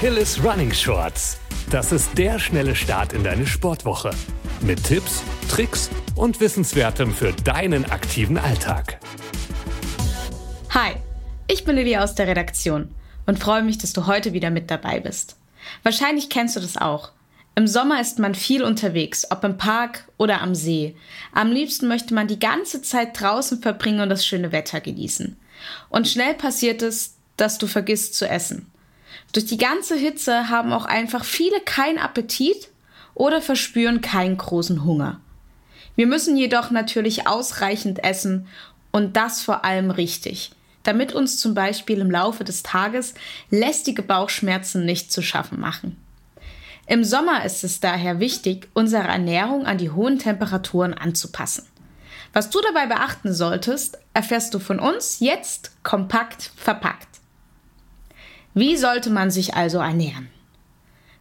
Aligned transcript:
Achilles 0.00 0.42
Running 0.42 0.72
Shorts. 0.72 1.36
Das 1.68 1.92
ist 1.92 2.16
der 2.16 2.38
schnelle 2.38 2.74
Start 2.74 3.12
in 3.12 3.22
deine 3.22 3.46
Sportwoche. 3.46 4.12
Mit 4.62 4.82
Tipps, 4.82 5.22
Tricks 5.50 5.90
und 6.14 6.40
Wissenswertem 6.40 7.12
für 7.12 7.34
deinen 7.44 7.84
aktiven 7.84 8.38
Alltag. 8.38 8.98
Hi, 10.70 10.92
ich 11.48 11.66
bin 11.66 11.76
Lilly 11.76 11.98
aus 11.98 12.14
der 12.14 12.28
Redaktion 12.28 12.94
und 13.26 13.40
freue 13.40 13.62
mich, 13.62 13.76
dass 13.76 13.92
du 13.92 14.06
heute 14.06 14.32
wieder 14.32 14.48
mit 14.48 14.70
dabei 14.70 15.00
bist. 15.00 15.36
Wahrscheinlich 15.82 16.30
kennst 16.30 16.56
du 16.56 16.60
das 16.60 16.78
auch. 16.78 17.12
Im 17.54 17.66
Sommer 17.66 18.00
ist 18.00 18.18
man 18.18 18.34
viel 18.34 18.62
unterwegs, 18.62 19.30
ob 19.30 19.44
im 19.44 19.58
Park 19.58 20.08
oder 20.16 20.40
am 20.40 20.54
See. 20.54 20.96
Am 21.34 21.52
liebsten 21.52 21.88
möchte 21.88 22.14
man 22.14 22.26
die 22.26 22.40
ganze 22.40 22.80
Zeit 22.80 23.20
draußen 23.20 23.60
verbringen 23.60 24.00
und 24.00 24.08
das 24.08 24.24
schöne 24.24 24.50
Wetter 24.50 24.80
genießen. 24.80 25.36
Und 25.90 26.08
schnell 26.08 26.32
passiert 26.32 26.80
es, 26.80 27.16
dass 27.36 27.58
du 27.58 27.66
vergisst 27.66 28.14
zu 28.14 28.26
essen. 28.26 28.70
Durch 29.32 29.46
die 29.46 29.58
ganze 29.58 29.96
Hitze 29.96 30.48
haben 30.48 30.72
auch 30.72 30.84
einfach 30.84 31.24
viele 31.24 31.60
keinen 31.60 31.98
Appetit 31.98 32.68
oder 33.14 33.40
verspüren 33.40 34.00
keinen 34.00 34.36
großen 34.36 34.84
Hunger. 34.84 35.20
Wir 35.94 36.06
müssen 36.06 36.36
jedoch 36.36 36.70
natürlich 36.70 37.26
ausreichend 37.26 38.02
essen 38.02 38.46
und 38.90 39.16
das 39.16 39.42
vor 39.42 39.64
allem 39.64 39.90
richtig, 39.90 40.52
damit 40.82 41.12
uns 41.12 41.38
zum 41.38 41.54
Beispiel 41.54 41.98
im 42.00 42.10
Laufe 42.10 42.42
des 42.42 42.62
Tages 42.62 43.14
lästige 43.50 44.02
Bauchschmerzen 44.02 44.84
nicht 44.84 45.12
zu 45.12 45.22
schaffen 45.22 45.60
machen. 45.60 45.96
Im 46.86 47.04
Sommer 47.04 47.44
ist 47.44 47.62
es 47.62 47.78
daher 47.78 48.18
wichtig, 48.18 48.68
unsere 48.74 49.06
Ernährung 49.06 49.64
an 49.64 49.78
die 49.78 49.90
hohen 49.90 50.18
Temperaturen 50.18 50.94
anzupassen. 50.94 51.66
Was 52.32 52.50
du 52.50 52.60
dabei 52.60 52.86
beachten 52.86 53.32
solltest, 53.32 53.98
erfährst 54.14 54.54
du 54.54 54.58
von 54.58 54.80
uns 54.80 55.20
jetzt 55.20 55.72
kompakt 55.84 56.50
verpackt. 56.56 57.09
Wie 58.54 58.76
sollte 58.76 59.10
man 59.10 59.30
sich 59.30 59.54
also 59.54 59.78
ernähren? 59.78 60.28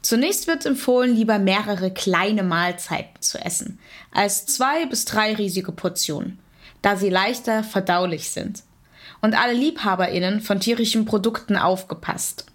Zunächst 0.02 0.47
wird 0.47 0.66
empfohlen, 0.66 1.16
lieber 1.16 1.39
mehrere 1.39 1.91
kleine 1.91 2.41
Mahlzeiten 2.41 3.21
zu 3.21 3.38
essen, 3.38 3.80
als 4.11 4.45
zwei 4.45 4.86
bis 4.86 5.05
drei 5.05 5.36
riesige 5.36 5.71
Portionen, 5.71 6.39
da 6.81 6.95
sie 6.95 7.09
leichter 7.09 7.63
verdaulich 7.63 8.31
sind. 8.31 8.63
Und 9.21 9.38
alle 9.38 9.53
LiebhaberInnen 9.53 10.39
von 10.39 10.59
tierischen 10.61 11.05
Produkten 11.05 11.58
aufgepasst. 11.58 12.45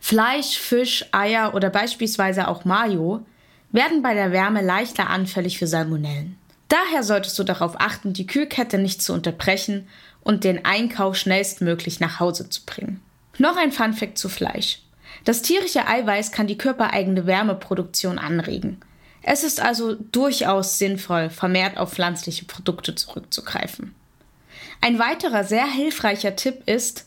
Fleisch, 0.00 0.58
Fisch, 0.58 1.04
Eier 1.12 1.54
oder 1.54 1.68
beispielsweise 1.68 2.48
auch 2.48 2.64
Mayo 2.64 3.24
werden 3.70 4.02
bei 4.02 4.14
der 4.14 4.32
Wärme 4.32 4.62
leichter 4.62 5.10
anfällig 5.10 5.58
für 5.58 5.66
Salmonellen. 5.66 6.38
Daher 6.68 7.02
solltest 7.02 7.38
du 7.38 7.44
darauf 7.44 7.78
achten, 7.78 8.14
die 8.14 8.26
Kühlkette 8.26 8.78
nicht 8.78 9.02
zu 9.02 9.12
unterbrechen 9.12 9.86
und 10.22 10.44
den 10.44 10.64
Einkauf 10.64 11.16
schnellstmöglich 11.16 12.00
nach 12.00 12.20
Hause 12.20 12.48
zu 12.48 12.62
bringen. 12.64 13.00
Noch 13.38 13.56
ein 13.56 13.72
Funfact 13.72 14.18
zu 14.18 14.28
Fleisch. 14.28 14.80
Das 15.24 15.42
tierische 15.42 15.86
Eiweiß 15.86 16.32
kann 16.32 16.46
die 16.46 16.58
körpereigene 16.58 17.26
Wärmeproduktion 17.26 18.18
anregen. 18.18 18.80
Es 19.22 19.42
ist 19.42 19.60
also 19.60 19.94
durchaus 19.94 20.78
sinnvoll, 20.78 21.30
vermehrt 21.30 21.78
auf 21.78 21.92
pflanzliche 21.92 22.44
Produkte 22.44 22.94
zurückzugreifen. 22.94 23.94
Ein 24.80 24.98
weiterer 24.98 25.44
sehr 25.44 25.66
hilfreicher 25.66 26.36
Tipp 26.36 26.62
ist, 26.66 27.06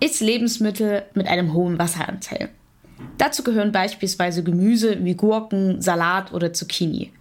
iss 0.00 0.20
Lebensmittel 0.20 1.04
mit 1.14 1.28
einem 1.28 1.52
hohen 1.52 1.78
Wasseranteil. 1.78 2.48
Dazu 3.18 3.42
gehören 3.42 3.72
beispielsweise 3.72 4.42
Gemüse 4.42 5.04
wie 5.04 5.14
Gurken, 5.14 5.82
Salat 5.82 6.32
oder 6.32 6.52
Zucchini. 6.52 7.12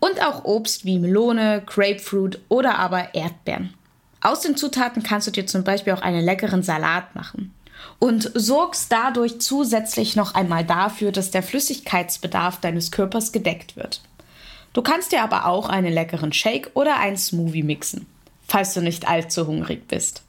Und 0.00 0.22
auch 0.24 0.44
Obst 0.44 0.84
wie 0.84 0.98
Melone, 0.98 1.62
Grapefruit 1.66 2.40
oder 2.48 2.78
aber 2.78 3.14
Erdbeeren. 3.14 3.74
Aus 4.20 4.40
den 4.40 4.56
Zutaten 4.56 5.02
kannst 5.02 5.26
du 5.26 5.30
dir 5.30 5.46
zum 5.46 5.64
Beispiel 5.64 5.92
auch 5.92 6.02
einen 6.02 6.24
leckeren 6.24 6.62
Salat 6.62 7.14
machen 7.14 7.54
und 8.00 8.30
sorgst 8.34 8.90
dadurch 8.90 9.40
zusätzlich 9.40 10.16
noch 10.16 10.34
einmal 10.34 10.64
dafür, 10.64 11.12
dass 11.12 11.30
der 11.30 11.42
Flüssigkeitsbedarf 11.42 12.60
deines 12.60 12.90
Körpers 12.90 13.30
gedeckt 13.32 13.76
wird. 13.76 14.02
Du 14.72 14.82
kannst 14.82 15.12
dir 15.12 15.22
aber 15.22 15.46
auch 15.46 15.68
einen 15.68 15.92
leckeren 15.92 16.32
Shake 16.32 16.70
oder 16.74 16.98
einen 16.98 17.16
Smoothie 17.16 17.62
mixen, 17.62 18.06
falls 18.46 18.74
du 18.74 18.80
nicht 18.80 19.08
allzu 19.08 19.46
hungrig 19.46 19.86
bist. 19.88 20.22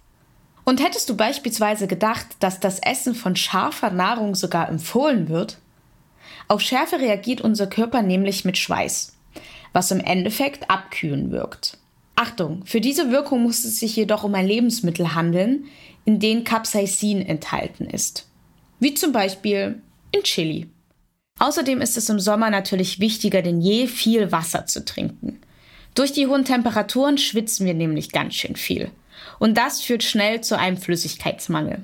Und 0.65 0.83
hättest 0.83 1.09
du 1.09 1.17
beispielsweise 1.17 1.87
gedacht, 1.87 2.27
dass 2.41 2.59
das 2.59 2.77
Essen 2.79 3.15
von 3.15 3.35
scharfer 3.35 3.89
Nahrung 3.89 4.35
sogar 4.35 4.69
empfohlen 4.69 5.27
wird? 5.27 5.57
Auf 6.47 6.61
Schärfe 6.61 6.99
reagiert 6.99 7.41
unser 7.41 7.65
Körper 7.65 8.03
nämlich 8.03 8.45
mit 8.45 8.57
Schweiß, 8.57 9.13
was 9.73 9.89
im 9.89 9.99
Endeffekt 9.99 10.69
abkühlen 10.69 11.31
wirkt. 11.31 11.78
Achtung, 12.19 12.65
für 12.65 12.81
diese 12.81 13.11
Wirkung 13.11 13.43
muss 13.43 13.63
es 13.63 13.79
sich 13.79 13.95
jedoch 13.95 14.25
um 14.25 14.35
ein 14.35 14.45
Lebensmittel 14.45 15.15
handeln, 15.15 15.63
in 16.03 16.19
dem 16.19 16.43
Capsaicin 16.43 17.21
enthalten 17.21 17.85
ist. 17.85 18.27
Wie 18.81 18.93
zum 18.93 19.13
Beispiel 19.13 19.81
in 20.11 20.23
Chili. 20.23 20.67
Außerdem 21.39 21.79
ist 21.79 21.95
es 21.95 22.09
im 22.09 22.19
Sommer 22.19 22.49
natürlich 22.49 22.99
wichtiger 22.99 23.41
denn 23.41 23.61
je, 23.61 23.87
viel 23.87 24.33
Wasser 24.33 24.65
zu 24.65 24.83
trinken. 24.83 25.39
Durch 25.95 26.11
die 26.11 26.27
hohen 26.27 26.43
Temperaturen 26.43 27.17
schwitzen 27.17 27.65
wir 27.65 27.73
nämlich 27.73 28.11
ganz 28.11 28.35
schön 28.35 28.57
viel. 28.57 28.91
Und 29.39 29.57
das 29.57 29.79
führt 29.79 30.03
schnell 30.03 30.41
zu 30.41 30.57
einem 30.57 30.75
Flüssigkeitsmangel. 30.75 31.83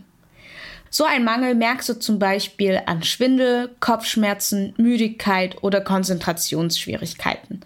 So 0.89 1.05
ein 1.05 1.23
Mangel 1.23 1.55
merkst 1.55 1.87
du 1.87 1.93
zum 1.97 2.19
Beispiel 2.19 2.81
an 2.87 3.03
Schwindel, 3.03 3.73
Kopfschmerzen, 3.79 4.73
Müdigkeit 4.75 5.63
oder 5.63 5.79
Konzentrationsschwierigkeiten. 5.79 7.61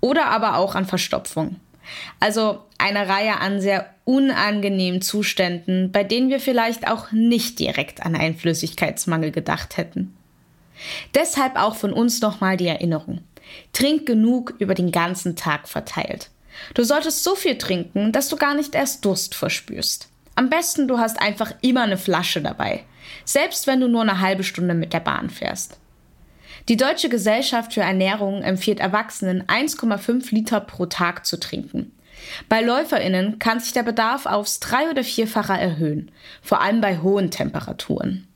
Oder 0.00 0.28
aber 0.28 0.56
auch 0.56 0.74
an 0.74 0.86
Verstopfung. 0.86 1.56
Also 2.20 2.64
eine 2.78 3.08
Reihe 3.08 3.40
an 3.40 3.60
sehr 3.60 3.90
unangenehmen 4.04 5.02
Zuständen, 5.02 5.92
bei 5.92 6.04
denen 6.04 6.30
wir 6.30 6.40
vielleicht 6.40 6.88
auch 6.88 7.12
nicht 7.12 7.58
direkt 7.58 8.04
an 8.04 8.14
einen 8.14 8.36
Flüssigkeitsmangel 8.36 9.30
gedacht 9.30 9.76
hätten. 9.76 10.14
Deshalb 11.14 11.56
auch 11.56 11.76
von 11.76 11.92
uns 11.92 12.20
nochmal 12.20 12.56
die 12.56 12.66
Erinnerung. 12.66 13.20
Trink 13.72 14.06
genug 14.06 14.54
über 14.58 14.74
den 14.74 14.90
ganzen 14.90 15.36
Tag 15.36 15.68
verteilt. 15.68 16.30
Du 16.74 16.84
solltest 16.84 17.24
so 17.24 17.34
viel 17.34 17.58
trinken, 17.58 18.12
dass 18.12 18.28
du 18.28 18.36
gar 18.36 18.54
nicht 18.54 18.74
erst 18.74 19.04
Durst 19.04 19.34
verspürst. 19.34 20.08
Am 20.36 20.50
besten 20.50 20.88
du 20.88 20.98
hast 20.98 21.20
einfach 21.20 21.52
immer 21.60 21.82
eine 21.82 21.96
Flasche 21.96 22.42
dabei, 22.42 22.84
selbst 23.24 23.66
wenn 23.66 23.80
du 23.80 23.88
nur 23.88 24.02
eine 24.02 24.20
halbe 24.20 24.44
Stunde 24.44 24.74
mit 24.74 24.92
der 24.92 25.00
Bahn 25.00 25.30
fährst. 25.30 25.78
Die 26.68 26.78
Deutsche 26.78 27.10
Gesellschaft 27.10 27.74
für 27.74 27.82
Ernährung 27.82 28.42
empfiehlt 28.42 28.80
Erwachsenen 28.80 29.42
1,5 29.42 30.34
Liter 30.34 30.60
pro 30.60 30.86
Tag 30.86 31.26
zu 31.26 31.38
trinken. 31.38 31.92
Bei 32.48 32.62
LäuferInnen 32.62 33.38
kann 33.38 33.60
sich 33.60 33.74
der 33.74 33.82
Bedarf 33.82 34.24
aufs 34.24 34.60
drei- 34.60 34.88
oder 34.88 35.04
vierfache 35.04 35.52
erhöhen, 35.52 36.10
vor 36.40 36.62
allem 36.62 36.80
bei 36.80 37.00
hohen 37.00 37.30
Temperaturen. 37.30 38.26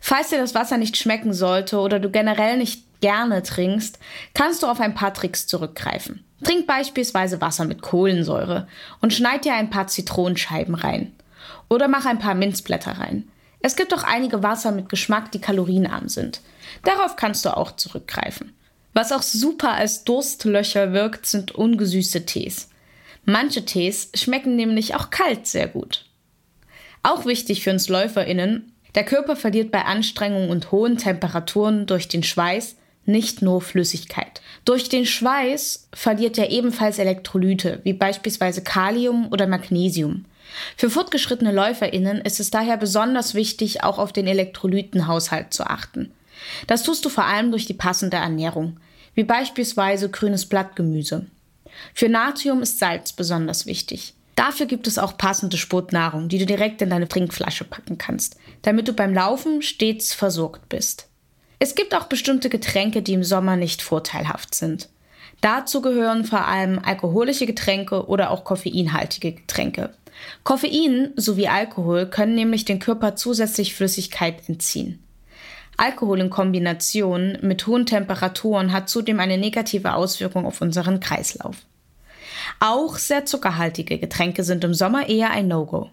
Falls 0.00 0.28
dir 0.28 0.38
das 0.38 0.54
Wasser 0.54 0.76
nicht 0.76 0.96
schmecken 0.96 1.32
sollte 1.32 1.80
oder 1.80 1.98
du 1.98 2.10
generell 2.10 2.58
nicht 2.58 2.84
gerne 3.00 3.42
trinkst, 3.42 3.98
kannst 4.34 4.62
du 4.62 4.68
auf 4.68 4.78
ein 4.78 4.94
paar 4.94 5.12
Tricks 5.12 5.48
zurückgreifen. 5.48 6.24
Trink 6.44 6.68
beispielsweise 6.68 7.40
Wasser 7.40 7.64
mit 7.64 7.82
Kohlensäure 7.82 8.68
und 9.00 9.12
schneid 9.12 9.44
dir 9.44 9.54
ein 9.54 9.70
paar 9.70 9.88
Zitronenscheiben 9.88 10.76
rein. 10.76 11.12
Oder 11.68 11.88
mach 11.88 12.06
ein 12.06 12.20
paar 12.20 12.34
Minzblätter 12.34 12.92
rein. 12.98 13.28
Es 13.62 13.76
gibt 13.76 13.94
auch 13.94 14.02
einige 14.02 14.42
Wasser 14.42 14.72
mit 14.72 14.88
Geschmack, 14.88 15.30
die 15.32 15.40
kalorienarm 15.40 16.08
sind. 16.08 16.40
Darauf 16.84 17.16
kannst 17.16 17.44
du 17.44 17.56
auch 17.56 17.76
zurückgreifen. 17.76 18.52
Was 18.92 19.12
auch 19.12 19.22
super 19.22 19.72
als 19.72 20.04
Durstlöcher 20.04 20.92
wirkt, 20.92 21.26
sind 21.26 21.52
ungesüßte 21.52 22.26
Tees. 22.26 22.68
Manche 23.24 23.64
Tees 23.64 24.10
schmecken 24.14 24.56
nämlich 24.56 24.94
auch 24.94 25.10
kalt 25.10 25.46
sehr 25.46 25.68
gut. 25.68 26.04
Auch 27.04 27.24
wichtig 27.24 27.62
für 27.62 27.70
uns 27.70 27.88
LäuferInnen, 27.88 28.72
der 28.94 29.04
Körper 29.04 29.36
verliert 29.36 29.70
bei 29.70 29.84
Anstrengung 29.84 30.50
und 30.50 30.70
hohen 30.70 30.98
Temperaturen 30.98 31.86
durch 31.86 32.08
den 32.08 32.22
Schweiß 32.22 32.76
nicht 33.04 33.42
nur 33.42 33.60
Flüssigkeit. 33.60 34.42
Durch 34.64 34.88
den 34.88 35.06
Schweiß 35.06 35.88
verliert 35.92 36.38
er 36.38 36.50
ebenfalls 36.50 36.98
Elektrolyte, 36.98 37.80
wie 37.84 37.94
beispielsweise 37.94 38.62
Kalium 38.62 39.28
oder 39.32 39.46
Magnesium. 39.46 40.24
Für 40.76 40.90
fortgeschrittene 40.90 41.52
LäuferInnen 41.52 42.20
ist 42.20 42.40
es 42.40 42.50
daher 42.50 42.76
besonders 42.76 43.34
wichtig, 43.34 43.82
auch 43.82 43.98
auf 43.98 44.12
den 44.12 44.26
Elektrolytenhaushalt 44.26 45.52
zu 45.52 45.64
achten. 45.64 46.12
Das 46.66 46.82
tust 46.82 47.04
du 47.04 47.08
vor 47.08 47.24
allem 47.24 47.50
durch 47.50 47.66
die 47.66 47.74
passende 47.74 48.16
Ernährung, 48.16 48.78
wie 49.14 49.24
beispielsweise 49.24 50.10
grünes 50.10 50.46
Blattgemüse. 50.46 51.26
Für 51.94 52.08
Natrium 52.08 52.62
ist 52.62 52.78
Salz 52.78 53.12
besonders 53.12 53.66
wichtig. 53.66 54.14
Dafür 54.34 54.66
gibt 54.66 54.86
es 54.86 54.98
auch 54.98 55.18
passende 55.18 55.56
Sportnahrung, 55.56 56.28
die 56.28 56.38
du 56.38 56.46
direkt 56.46 56.80
in 56.82 56.90
deine 56.90 57.08
Trinkflasche 57.08 57.64
packen 57.64 57.98
kannst, 57.98 58.36
damit 58.62 58.88
du 58.88 58.92
beim 58.92 59.12
Laufen 59.12 59.62
stets 59.62 60.14
versorgt 60.14 60.68
bist. 60.68 61.08
Es 61.58 61.74
gibt 61.74 61.94
auch 61.94 62.04
bestimmte 62.04 62.48
Getränke, 62.48 63.02
die 63.02 63.12
im 63.12 63.24
Sommer 63.24 63.56
nicht 63.56 63.82
vorteilhaft 63.82 64.54
sind. 64.54 64.88
Dazu 65.42 65.82
gehören 65.82 66.24
vor 66.24 66.46
allem 66.46 66.78
alkoholische 66.78 67.46
Getränke 67.46 68.06
oder 68.06 68.30
auch 68.30 68.44
koffeinhaltige 68.44 69.32
Getränke. 69.32 69.90
Koffein 70.44 71.12
sowie 71.16 71.48
Alkohol 71.48 72.06
können 72.06 72.34
nämlich 72.34 72.64
den 72.64 72.78
Körper 72.78 73.16
zusätzlich 73.16 73.74
Flüssigkeit 73.74 74.48
entziehen. 74.48 75.02
Alkohol 75.76 76.20
in 76.20 76.30
Kombination 76.30 77.38
mit 77.40 77.66
hohen 77.66 77.86
Temperaturen 77.86 78.72
hat 78.72 78.88
zudem 78.88 79.20
eine 79.20 79.38
negative 79.38 79.94
Auswirkung 79.94 80.46
auf 80.46 80.60
unseren 80.60 81.00
Kreislauf. 81.00 81.56
Auch 82.60 82.96
sehr 82.98 83.24
zuckerhaltige 83.24 83.98
Getränke 83.98 84.44
sind 84.44 84.64
im 84.64 84.74
Sommer 84.74 85.08
eher 85.08 85.30
ein 85.30 85.48
No-Go. 85.48 85.90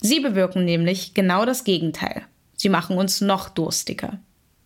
Sie 0.00 0.20
bewirken 0.20 0.64
nämlich 0.64 1.14
genau 1.14 1.44
das 1.44 1.64
Gegenteil. 1.64 2.22
Sie 2.56 2.68
machen 2.68 2.96
uns 2.96 3.20
noch 3.20 3.48
durstiger. 3.48 4.18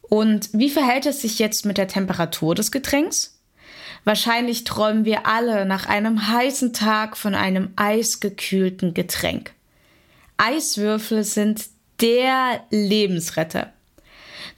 Und 0.03 0.51
wie 0.53 0.71
verhält 0.71 1.07
es 1.07 1.21
sich 1.21 1.39
jetzt 1.39 1.67
mit 1.67 1.79
der 1.79 1.89
Temperatur 1.89 2.55
des 2.55 2.71
Getränks? 2.71 3.36
Wahrscheinlich 4.07 4.63
träumen 4.63 5.05
wir 5.05 5.27
alle 5.27 5.67
nach 5.67 5.87
einem 5.87 6.29
heißen 6.29 6.73
Tag 6.73 7.17
von 7.17 7.35
einem 7.35 7.73
eisgekühlten 7.75 8.95
Getränk. 8.95 9.53
Eiswürfel 10.37 11.25
sind 11.25 11.65
der 12.01 12.65
Lebensretter. 12.71 13.73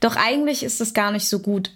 Doch 0.01 0.15
eigentlich 0.15 0.61
ist 0.61 0.81
es 0.81 0.93
gar 0.93 1.11
nicht 1.11 1.27
so 1.27 1.39
gut, 1.39 1.71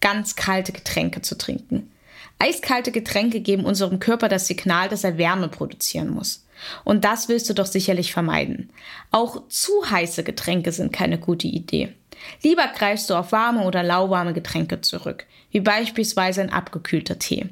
ganz 0.00 0.36
kalte 0.36 0.70
Getränke 0.70 1.20
zu 1.20 1.36
trinken. 1.36 1.90
Eiskalte 2.38 2.92
Getränke 2.92 3.40
geben 3.40 3.64
unserem 3.64 3.98
Körper 3.98 4.28
das 4.28 4.46
Signal, 4.46 4.88
dass 4.88 5.02
er 5.02 5.18
Wärme 5.18 5.48
produzieren 5.48 6.10
muss. 6.10 6.46
Und 6.84 7.04
das 7.04 7.28
willst 7.28 7.50
du 7.50 7.54
doch 7.54 7.66
sicherlich 7.66 8.12
vermeiden. 8.12 8.70
Auch 9.10 9.48
zu 9.48 9.72
heiße 9.90 10.22
Getränke 10.22 10.70
sind 10.70 10.92
keine 10.92 11.18
gute 11.18 11.48
Idee. 11.48 11.92
Lieber 12.42 12.66
greifst 12.76 13.10
du 13.10 13.14
auf 13.14 13.32
warme 13.32 13.64
oder 13.64 13.82
lauwarme 13.82 14.32
Getränke 14.32 14.80
zurück, 14.80 15.26
wie 15.50 15.60
beispielsweise 15.60 16.40
ein 16.40 16.52
abgekühlter 16.52 17.18
Tee. 17.18 17.48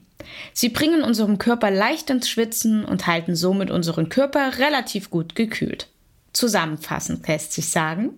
Sie 0.52 0.68
bringen 0.68 1.02
unserem 1.02 1.38
Körper 1.38 1.70
leicht 1.70 2.10
ins 2.10 2.28
Schwitzen 2.28 2.84
und 2.84 3.06
halten 3.06 3.36
somit 3.36 3.70
unseren 3.70 4.08
Körper 4.08 4.58
relativ 4.58 5.10
gut 5.10 5.34
gekühlt. 5.34 5.88
Zusammenfassend 6.32 7.26
lässt 7.26 7.52
sich 7.52 7.68
sagen, 7.70 8.10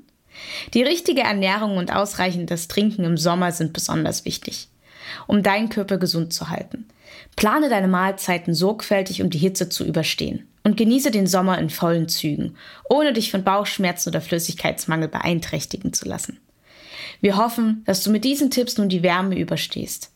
die 0.75 0.83
richtige 0.83 1.23
Ernährung 1.23 1.77
und 1.77 1.95
ausreichendes 1.95 2.69
Trinken 2.69 3.05
im 3.05 3.17
Sommer 3.17 3.53
sind 3.53 3.73
besonders 3.73 4.25
wichtig, 4.25 4.69
um 5.27 5.43
deinen 5.43 5.69
Körper 5.69 5.99
gesund 5.99 6.33
zu 6.33 6.51
halten. 6.51 6.89
Plane 7.37 7.69
deine 7.69 7.89
Mahlzeiten 7.89 8.55
sorgfältig, 8.55 9.23
um 9.23 9.31
die 9.31 9.39
Hitze 9.39 9.69
zu 9.69 9.85
überstehen. 9.85 10.47
Und 10.63 10.77
genieße 10.77 11.11
den 11.11 11.27
Sommer 11.27 11.59
in 11.59 11.71
vollen 11.71 12.09
Zügen, 12.09 12.57
ohne 12.89 13.15
dich 13.15 13.31
von 13.31 13.45
Bauchschmerzen 13.45 14.11
oder 14.11 14.21
Flüssigkeitsmangel 14.21 15.09
beeinträchtigen 15.09 15.95
zu 15.95 16.07
lassen. 16.07 16.39
Wir 17.23 17.37
hoffen, 17.37 17.83
dass 17.87 18.05
du 18.05 18.11
mit 18.11 18.25
diesen 18.25 18.51
Tipps 18.51 18.77
nun 18.77 18.91
die 18.91 19.03
Wärme 19.03 19.39
überstehst. 19.39 20.13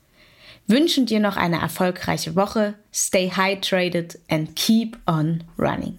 Wünschen 0.66 1.06
dir 1.06 1.20
noch 1.20 1.36
eine 1.36 1.60
erfolgreiche 1.60 2.36
Woche, 2.36 2.74
stay 2.92 3.30
hydrated 3.30 4.18
and 4.28 4.54
keep 4.54 4.98
on 5.06 5.44
running. 5.58 5.98